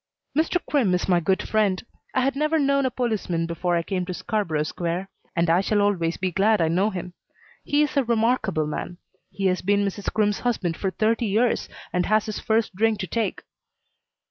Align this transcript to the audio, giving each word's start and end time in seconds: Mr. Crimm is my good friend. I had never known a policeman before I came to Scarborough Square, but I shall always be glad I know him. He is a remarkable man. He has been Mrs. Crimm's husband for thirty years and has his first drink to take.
Mr. 0.35 0.57
Crimm 0.67 0.95
is 0.95 1.07
my 1.07 1.19
good 1.19 1.47
friend. 1.47 1.85
I 2.15 2.21
had 2.21 2.35
never 2.35 2.57
known 2.57 2.87
a 2.87 2.89
policeman 2.89 3.45
before 3.45 3.75
I 3.75 3.83
came 3.83 4.03
to 4.07 4.15
Scarborough 4.15 4.63
Square, 4.63 5.09
but 5.35 5.47
I 5.47 5.61
shall 5.61 5.79
always 5.79 6.17
be 6.17 6.31
glad 6.31 6.59
I 6.59 6.69
know 6.69 6.89
him. 6.89 7.13
He 7.63 7.83
is 7.83 7.95
a 7.95 8.03
remarkable 8.03 8.65
man. 8.65 8.97
He 9.29 9.45
has 9.45 9.61
been 9.61 9.85
Mrs. 9.85 10.11
Crimm's 10.11 10.39
husband 10.39 10.75
for 10.75 10.89
thirty 10.89 11.27
years 11.27 11.69
and 11.93 12.07
has 12.07 12.25
his 12.25 12.39
first 12.39 12.73
drink 12.75 12.97
to 13.01 13.05
take. 13.05 13.43